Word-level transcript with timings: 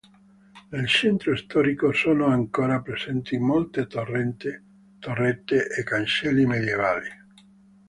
Nel 0.69 0.87
centro 0.87 1.35
storico 1.35 1.91
sono 1.91 2.25
ancora 2.25 2.81
presenti 2.81 3.37
molte 3.37 3.85
torrette 3.85 5.67
e 5.77 5.83
cancelli 5.83 6.43
medioevali. 6.47 7.09